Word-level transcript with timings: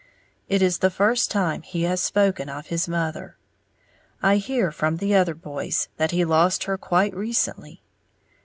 It 0.49 0.63
is 0.63 0.79
the 0.79 0.89
first 0.89 1.29
time 1.29 1.61
he 1.61 1.83
has 1.83 2.01
spoken 2.01 2.49
of 2.49 2.65
his 2.69 2.89
mother, 2.89 3.37
I 4.19 4.37
hear 4.37 4.71
from 4.71 4.97
the 4.97 5.13
other 5.13 5.35
boys 5.35 5.89
that 5.97 6.09
he 6.09 6.25
lost 6.25 6.63
her 6.63 6.75
quite 6.75 7.15
recently. 7.15 7.83